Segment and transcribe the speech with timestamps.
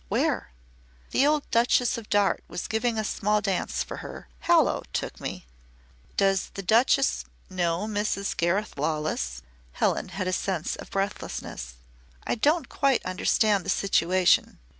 [0.09, 0.49] Where?"
[1.11, 4.29] "The old Duchess of Darte was giving a small dance for her.
[4.39, 5.45] Hallowe took me"
[6.23, 8.35] "Does the Duchess know Mrs.
[8.35, 9.43] Gareth Lawless?"
[9.73, 11.75] Helen had a sense of breathlessness.
[12.25, 14.57] "I don't quite understand the situation.